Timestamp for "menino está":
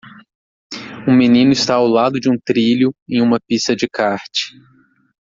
1.15-1.75